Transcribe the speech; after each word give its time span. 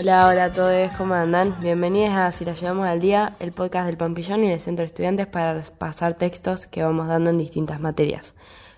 Hola, 0.00 0.28
hola 0.28 0.44
a 0.44 0.52
todos, 0.52 0.92
¿cómo 0.96 1.14
andan? 1.14 1.56
Bienvenidos 1.60 2.14
a 2.14 2.30
Si 2.30 2.44
la 2.44 2.54
llevamos 2.54 2.86
al 2.86 3.00
día, 3.00 3.34
el 3.40 3.50
podcast 3.50 3.86
del 3.86 3.96
Pampillón 3.96 4.44
y 4.44 4.48
del 4.48 4.60
Centro 4.60 4.84
de 4.84 4.86
Estudiantes 4.86 5.26
para 5.26 5.60
pasar 5.76 6.14
textos 6.14 6.68
que 6.68 6.84
vamos 6.84 7.08
dando 7.08 7.30
en 7.30 7.38
distintas 7.38 7.80
materias. 7.80 8.32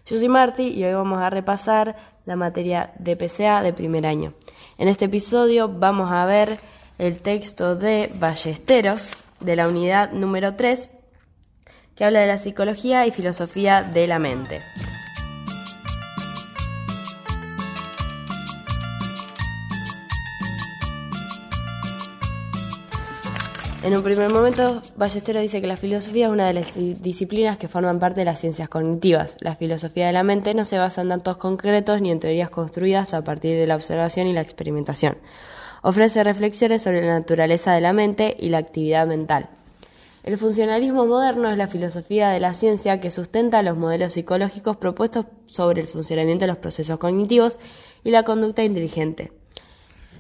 Yo 0.07 0.19
soy 0.19 0.31
Marti 0.31 0.69
y 0.69 0.83
hoy 0.83 0.95
vamos 0.95 1.21
a 1.21 1.29
repasar 1.29 1.95
la 2.25 2.37
materia 2.37 2.93
de 2.99 3.17
PCA 3.17 3.61
de 3.61 3.75
primer 3.75 4.07
año. 4.07 4.33
En 4.79 4.89
este 4.89 5.05
episodio 5.05 5.69
vamos 5.69 6.11
a 6.11 6.25
ver 6.25 6.59
el 6.97 7.21
texto 7.21 7.77
de 7.77 8.11
Ballesteros 8.15 9.13
de 9.41 9.57
la 9.57 9.69
unidad 9.69 10.13
número 10.13 10.55
3 10.55 10.89
que 11.97 12.05
habla 12.07 12.21
de 12.21 12.29
la 12.29 12.39
psicología 12.39 13.05
y 13.05 13.11
filosofía 13.11 13.83
de 13.83 14.07
la 14.07 14.19
mente. 14.19 14.63
En 23.83 23.97
un 23.97 24.03
primer 24.03 24.31
momento, 24.31 24.83
Ballesteros 24.97 25.41
dice 25.41 25.63
que 25.63 25.67
la 25.67 25.77
filosofía 25.79 26.27
es 26.27 26.33
una 26.33 26.47
de 26.47 26.53
las 26.53 26.75
disciplinas 26.75 27.57
que 27.57 27.67
forman 27.67 27.99
parte 27.99 28.21
de 28.21 28.27
las 28.27 28.39
ciencias 28.39 28.69
cognitivas. 28.69 29.39
La 29.41 29.57
filosofía 29.57 30.07
de 30.07 30.13
la 30.13 30.23
mente 30.23 30.53
no 30.53 30.67
se 30.67 30.77
basa 30.77 31.01
en 31.01 31.09
datos 31.09 31.39
concretos 31.39 32.03
ni 32.03 32.11
en 32.11 32.21
teorías 32.21 32.51
construidas 32.51 33.15
a 33.15 33.25
partir 33.25 33.57
de 33.57 33.67
la 33.67 33.77
observación 33.77 34.27
y 34.27 34.35
la 34.35 34.43
experimentación. 34.43 35.17
Ofrece 35.83 36.23
reflexiones 36.23 36.83
sobre 36.83 37.01
la 37.07 37.19
naturaleza 37.19 37.73
de 37.73 37.81
la 37.81 37.95
mente 37.95 38.37
y 38.39 38.51
la 38.51 38.59
actividad 38.59 39.07
mental. 39.07 39.49
El 40.25 40.37
funcionalismo 40.37 41.07
moderno 41.07 41.51
es 41.51 41.57
la 41.57 41.69
filosofía 41.69 42.29
de 42.29 42.41
la 42.41 42.53
ciencia 42.53 43.01
que 43.01 43.11
sustenta 43.11 43.63
los 43.63 43.79
modelos 43.79 44.13
psicológicos 44.13 44.77
propuestos 44.77 45.25
sobre 45.47 45.81
el 45.81 45.87
funcionamiento 45.87 46.43
de 46.43 46.49
los 46.49 46.59
procesos 46.59 46.99
cognitivos 46.99 47.59
y 48.05 48.11
la 48.11 48.25
conducta 48.25 48.63
inteligente. 48.63 49.40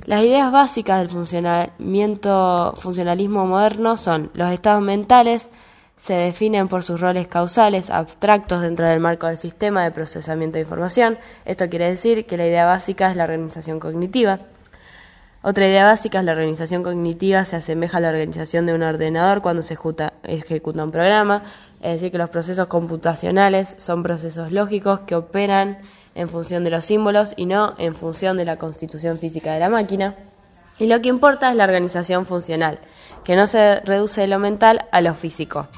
Las 0.06 0.23
ideas 0.23 0.51
básicas 0.51 0.98
del 0.98 1.11
funcionamiento, 1.11 2.75
funcionalismo 2.79 3.47
moderno 3.47 3.97
son 3.97 4.31
los 4.34 4.51
estados 4.51 4.83
mentales, 4.83 5.51
se 5.98 6.15
definen 6.15 6.69
por 6.69 6.83
sus 6.83 7.01
roles 7.01 7.29
causales 7.29 7.91
abstractos 7.91 8.62
dentro 8.62 8.87
del 8.87 9.01
marco 9.01 9.27
del 9.27 9.37
sistema 9.37 9.84
de 9.84 9.91
procesamiento 9.91 10.55
de 10.55 10.62
información. 10.62 11.19
Esto 11.45 11.69
quiere 11.69 11.91
decir 11.91 12.25
que 12.25 12.39
la 12.39 12.47
idea 12.47 12.65
básica 12.65 13.11
es 13.11 13.17
la 13.17 13.25
organización 13.25 13.78
cognitiva. 13.78 14.41
Otra 15.43 15.67
idea 15.67 15.84
básica 15.84 16.21
es 16.21 16.25
la 16.25 16.33
organización 16.33 16.83
cognitiva 16.83 17.45
se 17.45 17.56
asemeja 17.56 17.98
a 17.98 18.01
la 18.01 18.09
organización 18.09 18.67
de 18.67 18.75
un 18.75 18.83
ordenador 18.83 19.43
cuando 19.43 19.62
se 19.62 19.75
ejecuta, 19.75 20.15
ejecuta 20.23 20.84
un 20.84 20.91
programa, 20.91 21.45
es 21.83 21.95
decir, 21.95 22.11
que 22.11 22.19
los 22.19 22.31
procesos 22.31 22.67
computacionales 22.67 23.75
son 23.78 24.03
procesos 24.03 24.53
lógicos 24.53 25.01
que 25.01 25.15
operan 25.15 25.78
en 26.14 26.28
función 26.28 26.64
de 26.64 26.70
los 26.70 26.84
símbolos 26.84 27.34
y 27.36 27.47
no 27.47 27.75
en 27.78 27.94
función 27.94 28.36
de 28.36 28.44
la 28.44 28.56
constitución 28.56 29.19
física 29.19 29.53
de 29.53 29.61
la 29.61 29.69
máquina. 29.69 30.14
Y 30.78 30.86
lo 30.86 31.00
que 31.00 31.08
importa 31.08 31.50
es 31.50 31.56
la 31.56 31.64
organización 31.64 32.27
funcional, 32.27 32.78
que 33.25 33.36
no 33.36 33.47
se 33.47 33.80
reduce 33.80 34.27
lo 34.27 34.38
mental 34.38 34.86
a 34.92 35.00
lo 35.00 35.14
físico. 35.14 35.69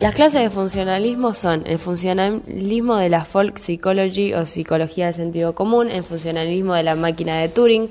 Las 0.00 0.14
clases 0.14 0.40
de 0.40 0.48
funcionalismo 0.48 1.34
son 1.34 1.62
el 1.66 1.78
funcionalismo 1.78 2.96
de 2.96 3.10
la 3.10 3.26
folk 3.26 3.58
psychology 3.58 4.32
o 4.32 4.46
psicología 4.46 5.04
del 5.04 5.14
sentido 5.14 5.54
común, 5.54 5.90
el 5.90 6.02
funcionalismo 6.04 6.72
de 6.72 6.82
la 6.82 6.94
máquina 6.94 7.38
de 7.38 7.50
Turing, 7.50 7.90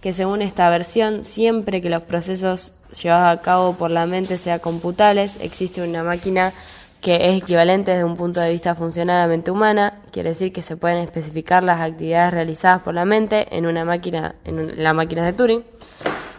que 0.00 0.12
según 0.12 0.42
esta 0.42 0.68
versión, 0.70 1.24
siempre 1.24 1.82
que 1.82 1.90
los 1.90 2.02
procesos 2.02 2.72
llevados 3.00 3.38
a 3.38 3.42
cabo 3.42 3.74
por 3.74 3.90
la 3.90 4.06
mente 4.06 4.38
sean 4.38 4.58
computables, 4.58 5.36
existe 5.40 5.82
una 5.82 6.02
máquina 6.02 6.52
que 7.00 7.30
es 7.30 7.42
equivalente 7.42 7.92
desde 7.92 8.04
un 8.04 8.16
punto 8.16 8.40
de 8.40 8.52
vista 8.52 8.74
funcional 8.74 9.22
a 9.22 9.26
mente 9.26 9.50
humana, 9.50 10.00
quiere 10.12 10.30
decir 10.30 10.52
que 10.52 10.62
se 10.62 10.76
pueden 10.76 10.98
especificar 10.98 11.62
las 11.62 11.80
actividades 11.80 12.34
realizadas 12.34 12.82
por 12.82 12.94
la 12.94 13.04
mente 13.04 13.56
en 13.56 13.66
una 13.66 13.84
máquina, 13.84 14.34
en 14.44 14.66
de 14.66 15.32
Turing. 15.32 15.64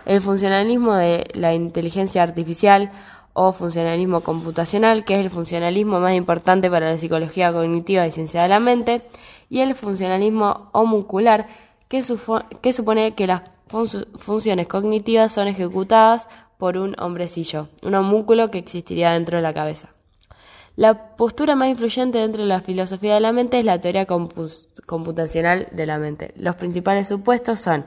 El 0.05 0.21
funcionalismo 0.21 0.95
de 0.95 1.27
la 1.33 1.53
inteligencia 1.53 2.21
artificial 2.21 2.91
o 3.33 3.53
funcionalismo 3.53 4.21
computacional, 4.21 5.05
que 5.05 5.15
es 5.15 5.21
el 5.21 5.29
funcionalismo 5.29 5.99
más 5.99 6.13
importante 6.13 6.69
para 6.69 6.91
la 6.91 6.97
psicología 6.97 7.51
cognitiva 7.51 8.05
y 8.05 8.11
ciencia 8.11 8.43
de 8.43 8.49
la 8.49 8.59
mente, 8.59 9.01
y 9.49 9.59
el 9.61 9.73
funcionalismo 9.73 10.69
homuncular, 10.73 11.47
que, 11.87 12.03
que 12.61 12.73
supone 12.73 13.15
que 13.15 13.27
las 13.27 13.41
funciones 13.71 14.67
cognitivas 14.67 15.33
son 15.33 15.47
ejecutadas 15.47 16.27
por 16.57 16.77
un 16.77 16.95
hombrecillo, 16.99 17.69
un 17.81 17.95
homúnculo 17.95 18.51
que 18.51 18.59
existiría 18.59 19.11
dentro 19.11 19.37
de 19.37 19.41
la 19.41 19.53
cabeza. 19.53 19.89
La 20.75 21.15
postura 21.15 21.55
más 21.55 21.69
influyente 21.69 22.19
dentro 22.19 22.43
de 22.43 22.47
la 22.47 22.61
filosofía 22.61 23.15
de 23.15 23.19
la 23.19 23.33
mente 23.33 23.59
es 23.59 23.65
la 23.65 23.79
teoría 23.79 24.05
computacional 24.05 25.67
de 25.71 25.85
la 25.85 25.97
mente. 25.97 26.33
Los 26.37 26.55
principales 26.55 27.07
supuestos 27.07 27.59
son 27.59 27.85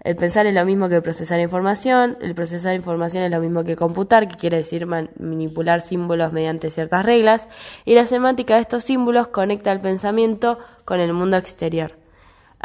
el 0.00 0.16
pensar 0.16 0.46
es 0.46 0.52
lo 0.52 0.66
mismo 0.66 0.90
que 0.90 1.00
procesar 1.00 1.40
información, 1.40 2.18
el 2.20 2.34
procesar 2.34 2.74
información 2.74 3.24
es 3.24 3.30
lo 3.30 3.40
mismo 3.40 3.64
que 3.64 3.74
computar, 3.74 4.28
que 4.28 4.36
quiere 4.36 4.58
decir 4.58 4.86
manipular 4.86 5.80
símbolos 5.80 6.30
mediante 6.30 6.70
ciertas 6.70 7.06
reglas, 7.06 7.48
y 7.86 7.94
la 7.94 8.06
semántica 8.06 8.56
de 8.56 8.60
estos 8.60 8.84
símbolos 8.84 9.28
conecta 9.28 9.72
el 9.72 9.80
pensamiento 9.80 10.58
con 10.84 11.00
el 11.00 11.14
mundo 11.14 11.38
exterior. 11.38 12.03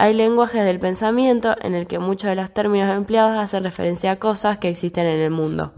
Hay 0.02 0.14
lenguajes 0.14 0.64
del 0.64 0.80
pensamiento 0.80 1.58
en 1.60 1.76
el 1.76 1.86
que 1.86 2.00
muchos 2.00 2.30
de 2.30 2.36
los 2.38 2.54
términos 2.54 2.90
empleados 2.90 3.38
hacen 3.38 3.66
referencia 3.66 4.12
a 4.12 4.16
cosas 4.16 4.58
que 4.58 4.70
existen 4.70 5.06
en 5.06 5.20
el 5.20 5.30
mundo. 5.30 5.74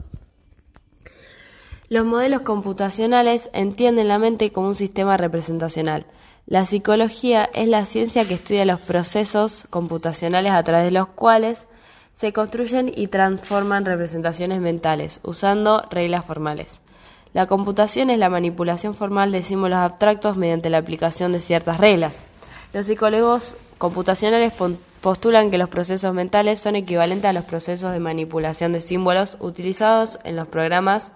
Los 1.90 2.06
modelos 2.06 2.42
computacionales 2.42 3.50
entienden 3.52 4.10
la 4.10 4.20
mente 4.20 4.52
como 4.52 4.68
un 4.68 4.76
sistema 4.76 5.18
representacional. 5.18 6.06
La 6.46 6.68
psicología 6.68 7.50
es 7.56 7.68
la 7.68 7.84
ciencia 7.86 8.28
que 8.28 8.36
estudia 8.36 8.64
los 8.64 8.80
procesos 8.80 9.66
computacionales 9.72 10.52
a 10.52 10.62
través 10.62 10.86
de 10.86 10.92
los 10.92 11.08
cuales 11.08 11.68
se 12.14 12.32
construyen 12.32 12.92
y 12.96 13.08
transforman 13.08 13.86
representaciones 13.86 14.62
mentales 14.62 15.20
usando 15.24 15.82
reglas 15.90 16.26
formales. 16.26 16.82
La 17.34 17.48
computación 17.48 18.12
es 18.12 18.20
la 18.20 18.30
manipulación 18.30 18.94
formal 18.94 19.32
de 19.32 19.42
símbolos 19.42 19.80
abstractos 19.80 20.38
mediante 20.38 20.70
la 20.70 20.78
aplicación 20.78 21.32
de 21.32 21.40
ciertas 21.40 21.80
reglas. 21.80 22.22
Los 22.72 22.86
psicólogos 22.86 23.56
computacionales 23.82 24.54
postulan 25.02 25.50
que 25.50 25.58
los 25.58 25.68
procesos 25.68 26.14
mentales 26.14 26.60
son 26.60 26.76
equivalentes 26.76 27.28
a 27.28 27.34
los 27.34 27.46
procesos 27.46 27.92
de 27.92 28.00
manipulación 28.00 28.74
de 28.74 28.80
símbolos 28.80 29.38
utilizados 29.40 30.20
en 30.24 30.36
los 30.36 30.48
programas 30.48 31.12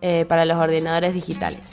eh, 0.00 0.24
para 0.26 0.46
los 0.46 0.56
ordenadores 0.56 1.12
digitales. 1.12 1.72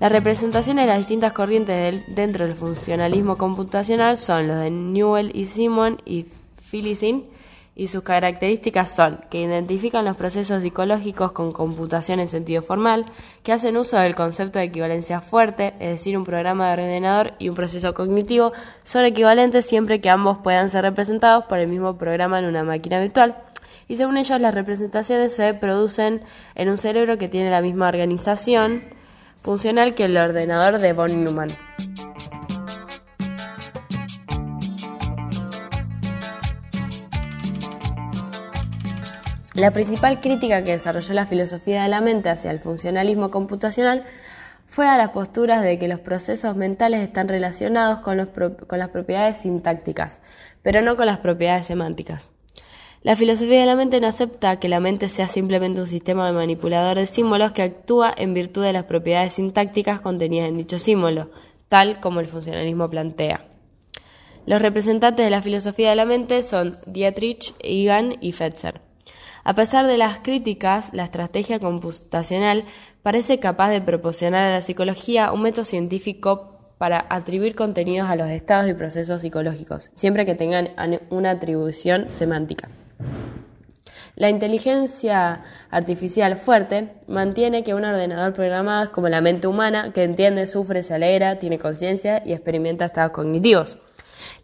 Las 0.00 0.10
representaciones 0.10 0.86
de 0.86 0.88
las 0.88 0.98
distintas 0.98 1.32
corrientes 1.32 2.02
dentro 2.12 2.44
del 2.44 2.56
funcionalismo 2.56 3.36
computacional 3.36 4.18
son 4.18 4.48
los 4.48 4.58
de 4.58 4.72
Newell 4.72 5.30
y 5.32 5.46
Simon 5.46 6.02
y 6.04 6.26
Philisin, 6.72 7.35
y 7.76 7.88
sus 7.88 8.02
características 8.02 8.90
son 8.96 9.20
que 9.28 9.42
identifican 9.42 10.06
los 10.06 10.16
procesos 10.16 10.62
psicológicos 10.62 11.32
con 11.32 11.52
computación 11.52 12.20
en 12.20 12.28
sentido 12.28 12.62
formal, 12.62 13.04
que 13.42 13.52
hacen 13.52 13.76
uso 13.76 13.98
del 13.98 14.14
concepto 14.14 14.58
de 14.58 14.64
equivalencia 14.64 15.20
fuerte, 15.20 15.74
es 15.78 15.90
decir, 15.90 16.16
un 16.16 16.24
programa 16.24 16.68
de 16.68 16.82
ordenador 16.82 17.34
y 17.38 17.50
un 17.50 17.54
proceso 17.54 17.92
cognitivo 17.92 18.52
son 18.82 19.04
equivalentes 19.04 19.66
siempre 19.66 20.00
que 20.00 20.08
ambos 20.08 20.38
puedan 20.42 20.70
ser 20.70 20.82
representados 20.82 21.44
por 21.44 21.58
el 21.58 21.68
mismo 21.68 21.98
programa 21.98 22.38
en 22.38 22.46
una 22.46 22.64
máquina 22.64 22.98
virtual. 22.98 23.36
Y 23.88 23.96
según 23.96 24.16
ellos, 24.16 24.40
las 24.40 24.54
representaciones 24.54 25.34
se 25.34 25.52
producen 25.52 26.22
en 26.54 26.70
un 26.70 26.78
cerebro 26.78 27.18
que 27.18 27.28
tiene 27.28 27.50
la 27.50 27.60
misma 27.60 27.88
organización 27.88 28.82
funcional 29.42 29.94
que 29.94 30.06
el 30.06 30.16
ordenador 30.16 30.80
de 30.80 30.92
von 30.94 31.24
Neumann. 31.24 31.50
La 39.56 39.70
principal 39.70 40.20
crítica 40.20 40.62
que 40.62 40.72
desarrolló 40.72 41.14
la 41.14 41.24
filosofía 41.24 41.82
de 41.82 41.88
la 41.88 42.02
mente 42.02 42.28
hacia 42.28 42.50
el 42.50 42.58
funcionalismo 42.58 43.30
computacional 43.30 44.04
fue 44.68 44.86
a 44.86 44.98
las 44.98 45.12
posturas 45.12 45.62
de 45.62 45.78
que 45.78 45.88
los 45.88 46.00
procesos 46.00 46.54
mentales 46.56 47.00
están 47.00 47.26
relacionados 47.26 48.00
con, 48.00 48.18
las 48.18 48.88
propiedades 48.90 49.38
sintácticas, 49.38 50.20
pero 50.60 50.82
no 50.82 50.98
con 50.98 51.06
las 51.06 51.20
propiedades 51.20 51.64
semánticas. 51.64 52.30
La 53.00 53.16
filosofía 53.16 53.60
de 53.60 53.64
la 53.66 53.76
mente 53.76 53.98
no 53.98 54.08
acepta 54.08 54.60
que 54.60 54.68
la 54.68 54.78
mente 54.78 55.08
sea 55.08 55.26
simplemente 55.26 55.80
un 55.80 55.86
sistema 55.86 56.26
de 56.26 56.34
manipulador 56.34 56.98
de 56.98 57.06
símbolos 57.06 57.52
que 57.52 57.62
actúa 57.62 58.12
en 58.14 58.34
virtud 58.34 58.62
de 58.62 58.74
las 58.74 58.84
propiedades 58.84 59.32
sintácticas 59.32 60.02
contenidas 60.02 60.50
en 60.50 60.58
dicho 60.58 60.78
símbolo, 60.78 61.30
tal 61.70 62.00
como 62.00 62.20
el 62.20 62.28
funcionalismo 62.28 62.90
plantea. 62.90 63.46
Los 64.44 64.60
representantes 64.60 65.24
de 65.24 65.30
la 65.30 65.40
filosofía 65.40 65.88
de 65.88 65.96
la 65.96 66.04
mente 66.04 66.42
son 66.42 66.76
Dietrich, 66.86 67.54
Egan 67.60 68.16
y 68.20 68.32
Fetzer. 68.32 68.85
A 69.48 69.54
pesar 69.54 69.86
de 69.86 69.96
las 69.96 70.18
críticas, 70.18 70.90
la 70.92 71.04
estrategia 71.04 71.60
computacional 71.60 72.64
parece 73.04 73.38
capaz 73.38 73.70
de 73.70 73.80
proporcionar 73.80 74.42
a 74.42 74.50
la 74.50 74.60
psicología 74.60 75.30
un 75.30 75.42
método 75.42 75.64
científico 75.64 76.58
para 76.78 77.06
atribuir 77.10 77.54
contenidos 77.54 78.10
a 78.10 78.16
los 78.16 78.28
estados 78.28 78.68
y 78.68 78.74
procesos 78.74 79.22
psicológicos, 79.22 79.92
siempre 79.94 80.26
que 80.26 80.34
tengan 80.34 80.70
una 81.10 81.30
atribución 81.30 82.10
semántica. 82.10 82.70
La 84.16 84.30
inteligencia 84.30 85.44
artificial 85.70 86.34
fuerte 86.34 86.94
mantiene 87.06 87.62
que 87.62 87.74
un 87.74 87.84
ordenador 87.84 88.32
programado 88.32 88.82
es 88.82 88.90
como 88.90 89.08
la 89.08 89.20
mente 89.20 89.46
humana, 89.46 89.92
que 89.92 90.02
entiende, 90.02 90.48
sufre, 90.48 90.82
se 90.82 90.94
alegra, 90.94 91.38
tiene 91.38 91.60
conciencia 91.60 92.20
y 92.26 92.32
experimenta 92.32 92.86
estados 92.86 93.12
cognitivos. 93.12 93.78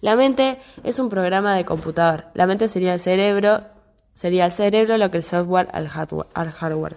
La 0.01 0.15
mente 0.15 0.59
es 0.85 1.01
un 1.01 1.09
programa 1.09 1.57
de 1.57 1.65
computador. 1.65 2.27
La 2.35 2.47
mente 2.47 2.69
sería 2.69 2.95
el 2.95 3.01
cerebro, 3.01 3.65
sería 4.14 4.44
el 4.44 4.53
cerebro 4.53 4.99
lo 4.99 5.11
que 5.11 5.19
el 5.19 5.25
software 5.25 5.69
al 5.73 5.88
hardware. 5.88 6.97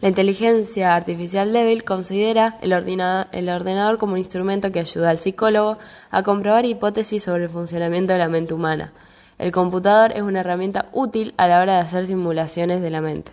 La 0.00 0.08
inteligencia 0.08 0.94
artificial 0.94 1.52
débil 1.52 1.82
considera 1.82 2.56
el 2.62 2.72
ordenador, 2.72 3.98
como 3.98 4.12
un 4.12 4.18
instrumento 4.18 4.70
que 4.70 4.78
ayuda 4.78 5.10
al 5.10 5.18
psicólogo 5.18 5.78
a 6.10 6.22
comprobar 6.22 6.64
hipótesis 6.66 7.24
sobre 7.24 7.44
el 7.44 7.50
funcionamiento 7.50 8.12
de 8.12 8.20
la 8.20 8.28
mente 8.28 8.54
humana. 8.54 8.92
El 9.38 9.50
computador 9.50 10.12
es 10.14 10.22
una 10.22 10.40
herramienta 10.40 10.86
útil 10.92 11.34
a 11.36 11.48
la 11.48 11.60
hora 11.60 11.74
de 11.74 11.80
hacer 11.80 12.06
simulaciones 12.06 12.80
de 12.80 12.90
la 12.90 13.00
mente. 13.00 13.32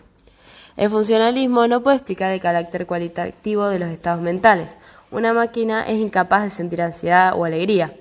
El 0.76 0.90
funcionalismo 0.90 1.68
no 1.68 1.84
puede 1.84 1.98
explicar 1.98 2.32
el 2.32 2.42
carácter 2.42 2.88
cualitativo 2.88 3.70
de 3.70 3.80
los 3.80 3.90
estados 3.90 4.22
mentales. 4.22 4.80
Una 5.12 5.34
máquina 5.34 5.84
es 5.84 5.98
incapaz 5.98 6.44
de 6.44 6.50
sentir 6.50 6.82
ansiedad 6.82 7.34
o 7.36 7.46
alegría. 7.46 7.94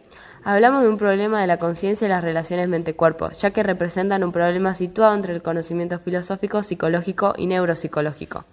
Hablamos 0.47 0.83
de 0.83 0.91
un 0.91 0.99
problema 0.99 1.41
de 1.41 1.47
la 1.47 1.57
conciencia 1.57 2.07
y 2.07 2.11
las 2.11 2.23
relaciones 2.23 2.69
mente-cuerpo, 2.69 3.31
ya 3.31 3.51
que 3.51 3.63
representan 3.63 4.23
un 4.23 4.31
problema 4.31 4.75
situado 4.75 5.15
entre 5.15 5.33
el 5.33 5.41
conocimiento 5.41 5.99
filosófico, 5.99 6.63
psicológico 6.63 7.33
y 7.39 7.47
neuropsicológico. 7.47 8.45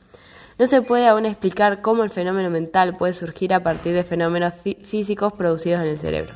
No 0.58 0.68
se 0.68 0.82
puede 0.82 1.10
aún 1.10 1.26
explicar 1.26 1.82
cómo 1.82 2.06
el 2.06 2.10
fenómeno 2.10 2.50
mental 2.50 2.96
puede 2.96 3.12
surgir 3.12 3.54
a 3.54 3.62
partir 3.62 3.94
de 3.94 4.06
fenómenos 4.06 4.54
físicos 4.84 5.34
producidos 5.34 5.82
en 5.82 5.88
el 5.88 6.00
cerebro. 6.00 6.34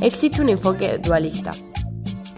Existe 0.00 0.42
un 0.42 0.48
enfoque 0.48 0.98
dualista. 0.98 1.52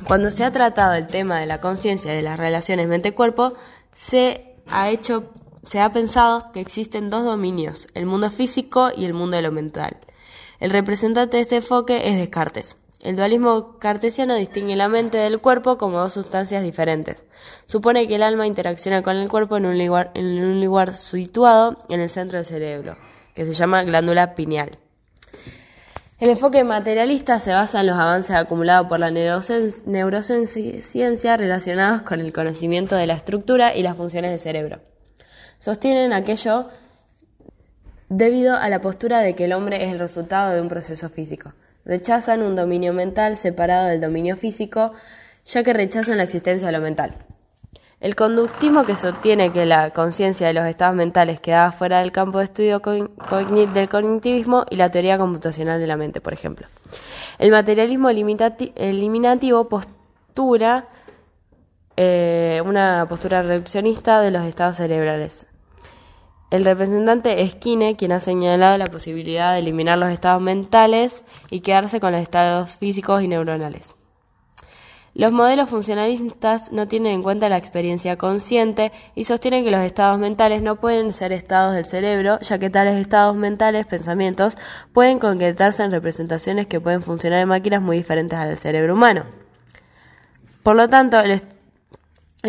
Cuando 0.06 0.30
se 0.30 0.44
ha 0.44 0.52
tratado 0.52 0.92
el 0.92 1.06
tema 1.06 1.40
de 1.40 1.46
la 1.46 1.62
conciencia 1.62 2.12
y 2.12 2.16
de 2.16 2.22
las 2.22 2.38
relaciones 2.38 2.86
mente-cuerpo, 2.86 3.54
se 3.92 4.56
ha 4.68 4.90
hecho, 4.90 5.32
se 5.66 5.80
ha 5.80 5.92
pensado 5.92 6.52
que 6.52 6.60
existen 6.60 7.10
dos 7.10 7.24
dominios, 7.24 7.88
el 7.94 8.06
mundo 8.06 8.30
físico 8.30 8.90
y 8.96 9.04
el 9.04 9.14
mundo 9.14 9.36
de 9.36 9.42
lo 9.42 9.50
mental. 9.50 9.96
El 10.60 10.70
representante 10.70 11.36
de 11.36 11.42
este 11.42 11.56
enfoque 11.56 12.08
es 12.08 12.16
Descartes. 12.16 12.76
El 13.00 13.16
dualismo 13.16 13.76
cartesiano 13.78 14.36
distingue 14.36 14.76
la 14.76 14.88
mente 14.88 15.18
del 15.18 15.40
cuerpo 15.40 15.76
como 15.76 15.98
dos 15.98 16.12
sustancias 16.12 16.62
diferentes. 16.62 17.24
Supone 17.66 18.06
que 18.08 18.14
el 18.14 18.22
alma 18.22 18.46
interacciona 18.46 19.02
con 19.02 19.16
el 19.16 19.28
cuerpo 19.28 19.56
en 19.56 19.66
un 19.66 19.76
lugar, 19.76 20.12
en 20.14 20.42
un 20.42 20.64
lugar 20.64 20.96
situado 20.96 21.84
en 21.88 22.00
el 22.00 22.10
centro 22.10 22.38
del 22.38 22.46
cerebro, 22.46 22.96
que 23.34 23.44
se 23.44 23.52
llama 23.52 23.82
glándula 23.82 24.34
pineal. 24.34 24.78
El 26.18 26.30
enfoque 26.30 26.64
materialista 26.64 27.38
se 27.40 27.52
basa 27.52 27.80
en 27.80 27.88
los 27.88 27.98
avances 27.98 28.34
acumulados 28.34 28.88
por 28.88 29.00
la 29.00 29.10
neurociencia 29.10 31.36
relacionados 31.36 32.02
con 32.02 32.20
el 32.20 32.32
conocimiento 32.32 32.94
de 32.94 33.08
la 33.08 33.14
estructura 33.14 33.76
y 33.76 33.82
las 33.82 33.96
funciones 33.96 34.30
del 34.30 34.40
cerebro. 34.40 34.80
Sostienen 35.58 36.12
aquello 36.12 36.68
debido 38.08 38.56
a 38.56 38.68
la 38.68 38.80
postura 38.80 39.20
de 39.20 39.34
que 39.34 39.44
el 39.44 39.52
hombre 39.52 39.84
es 39.84 39.92
el 39.92 39.98
resultado 39.98 40.52
de 40.52 40.60
un 40.60 40.68
proceso 40.68 41.08
físico. 41.08 41.52
Rechazan 41.84 42.42
un 42.42 42.56
dominio 42.56 42.92
mental 42.92 43.36
separado 43.36 43.86
del 43.88 44.00
dominio 44.00 44.36
físico, 44.36 44.92
ya 45.44 45.62
que 45.62 45.72
rechazan 45.72 46.16
la 46.16 46.24
existencia 46.24 46.66
de 46.66 46.72
lo 46.72 46.80
mental. 46.80 47.16
El 47.98 48.14
conductismo 48.14 48.84
que 48.84 48.94
sostiene 48.94 49.52
que 49.52 49.64
la 49.64 49.90
conciencia 49.90 50.46
de 50.46 50.52
los 50.52 50.66
estados 50.66 50.94
mentales 50.94 51.40
quedaba 51.40 51.72
fuera 51.72 52.00
del 52.00 52.12
campo 52.12 52.38
de 52.38 52.44
estudio 52.44 52.80
del 52.80 53.88
cognitivismo 53.88 54.66
y 54.68 54.76
la 54.76 54.90
teoría 54.90 55.16
computacional 55.16 55.80
de 55.80 55.86
la 55.86 55.96
mente, 55.96 56.20
por 56.20 56.34
ejemplo. 56.34 56.66
El 57.38 57.50
materialismo 57.50 58.10
eliminativo 58.10 59.68
postura 59.68 60.88
eh, 61.96 62.62
una 62.64 63.06
postura 63.08 63.42
reduccionista 63.42 64.20
de 64.20 64.30
los 64.30 64.44
estados 64.44 64.76
cerebrales. 64.76 65.46
El 66.50 66.64
representante 66.64 67.42
es 67.42 67.56
Kine, 67.56 67.96
quien 67.96 68.12
ha 68.12 68.20
señalado 68.20 68.78
la 68.78 68.86
posibilidad 68.86 69.52
de 69.52 69.58
eliminar 69.58 69.98
los 69.98 70.10
estados 70.10 70.40
mentales 70.40 71.24
y 71.50 71.60
quedarse 71.60 71.98
con 71.98 72.12
los 72.12 72.20
estados 72.20 72.76
físicos 72.76 73.22
y 73.22 73.28
neuronales. 73.28 73.94
Los 75.12 75.32
modelos 75.32 75.70
funcionalistas 75.70 76.72
no 76.72 76.88
tienen 76.88 77.14
en 77.14 77.22
cuenta 77.22 77.48
la 77.48 77.56
experiencia 77.56 78.18
consciente 78.18 78.92
y 79.14 79.24
sostienen 79.24 79.64
que 79.64 79.70
los 79.70 79.80
estados 79.80 80.18
mentales 80.18 80.60
no 80.60 80.76
pueden 80.76 81.14
ser 81.14 81.32
estados 81.32 81.74
del 81.74 81.86
cerebro, 81.86 82.38
ya 82.40 82.58
que 82.58 82.68
tales 82.68 82.96
estados 82.96 83.34
mentales, 83.34 83.86
pensamientos, 83.86 84.58
pueden 84.92 85.18
concretarse 85.18 85.82
en 85.82 85.90
representaciones 85.90 86.66
que 86.66 86.82
pueden 86.82 87.00
funcionar 87.00 87.40
en 87.40 87.48
máquinas 87.48 87.80
muy 87.80 87.96
diferentes 87.96 88.38
al 88.38 88.58
cerebro 88.58 88.92
humano. 88.92 89.24
Por 90.62 90.76
lo 90.76 90.88
tanto, 90.90 91.18
el, 91.18 91.40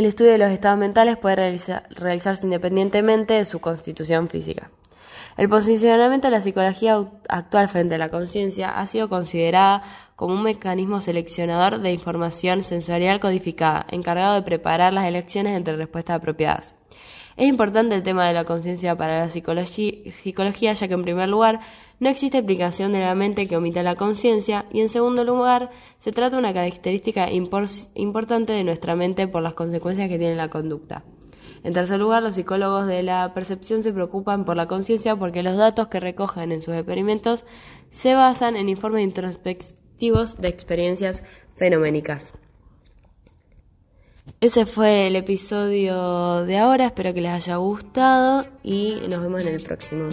estudio 0.05 0.31
de 0.31 0.37
los 0.37 0.51
estados 0.51 0.77
mentales 0.77 1.17
puede 1.17 1.57
realizarse 1.89 2.45
independientemente 2.45 3.33
de 3.33 3.45
su 3.45 3.59
constitución 3.59 4.27
física. 4.27 4.69
El 5.37 5.49
posicionamiento 5.49 6.27
de 6.27 6.31
la 6.31 6.41
psicología 6.41 6.97
actual 7.29 7.69
frente 7.69 7.95
a 7.95 7.99
la 7.99 8.09
conciencia 8.09 8.79
ha 8.79 8.85
sido 8.87 9.07
considerada 9.07 9.83
como 10.15 10.33
un 10.33 10.41
mecanismo 10.41 10.99
seleccionador 10.99 11.79
de 11.79 11.91
información 11.91 12.63
sensorial 12.63 13.19
codificada, 13.19 13.85
encargado 13.91 14.33
de 14.33 14.41
preparar 14.41 14.93
las 14.93 15.05
elecciones 15.05 15.55
entre 15.55 15.75
respuestas 15.75 16.15
apropiadas. 16.15 16.73
Es 17.37 17.47
importante 17.47 17.93
el 17.93 18.01
tema 18.01 18.27
de 18.27 18.33
la 18.33 18.45
conciencia 18.45 18.95
para 18.95 19.19
la 19.19 19.29
psicología, 19.29 20.73
ya 20.73 20.87
que 20.87 20.93
en 20.95 21.03
primer 21.03 21.29
lugar 21.29 21.59
no 21.99 22.09
existe 22.09 22.37
explicación 22.37 22.91
de 22.91 22.99
la 22.99 23.15
mente 23.15 23.47
que 23.47 23.57
omita 23.57 23.81
la 23.81 23.95
conciencia 23.95 24.65
y 24.71 24.81
en 24.81 24.89
segundo 24.89 25.23
lugar 25.23 25.71
se 25.97 26.11
trata 26.11 26.35
de 26.35 26.39
una 26.39 26.53
característica 26.53 27.29
importante 27.31 28.53
de 28.53 28.63
nuestra 28.63 28.95
mente 28.95 29.27
por 29.27 29.41
las 29.41 29.53
consecuencias 29.53 30.07
que 30.07 30.19
tiene 30.19 30.35
la 30.35 30.49
conducta. 30.49 31.03
En 31.63 31.73
tercer 31.73 31.99
lugar, 31.99 32.21
los 32.21 32.35
psicólogos 32.35 32.85
de 32.85 33.01
la 33.01 33.33
percepción 33.33 33.83
se 33.83 33.91
preocupan 33.91 34.45
por 34.45 34.55
la 34.55 34.67
conciencia 34.67 35.15
porque 35.15 35.41
los 35.41 35.57
datos 35.57 35.87
que 35.87 35.99
recogen 35.99 36.51
en 36.51 36.61
sus 36.61 36.75
experimentos 36.75 37.45
se 37.89 38.13
basan 38.13 38.55
en 38.55 38.69
informes 38.69 39.03
introspectivos 39.03 40.37
de 40.37 40.49
experiencias 40.49 41.23
fenoménicas. 41.55 42.33
Ese 44.39 44.65
fue 44.65 45.07
el 45.07 45.15
episodio 45.15 46.45
de 46.45 46.57
ahora, 46.57 46.85
espero 46.87 47.13
que 47.13 47.21
les 47.21 47.31
haya 47.31 47.55
gustado 47.55 48.45
y 48.61 49.01
nos 49.09 49.21
vemos 49.21 49.41
en 49.41 49.55
el 49.55 49.61
próximo. 49.61 50.09